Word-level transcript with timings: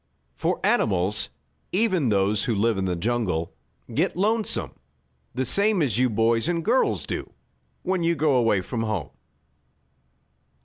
For 0.35 0.59
animals, 0.65 1.29
even 1.71 2.09
those 2.09 2.45
who 2.45 2.55
live 2.55 2.79
in 2.79 2.85
the 2.85 2.95
jungle, 2.95 3.53
get 3.93 4.17
lonesome, 4.17 4.71
the 5.35 5.45
same 5.45 5.83
as 5.83 5.99
you 5.99 6.09
boys 6.09 6.49
and 6.49 6.65
girls 6.65 7.05
do 7.05 7.31
when 7.83 8.01
you 8.01 8.15
go 8.15 8.33
away 8.33 8.61
from 8.61 8.81
home. 8.81 9.11